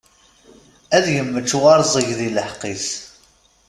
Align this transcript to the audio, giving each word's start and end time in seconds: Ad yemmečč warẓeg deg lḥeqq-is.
Ad 0.97 1.05
yemmečč 1.15 1.51
warẓeg 1.61 2.07
deg 2.19 2.31
lḥeqq-is. 2.37 2.87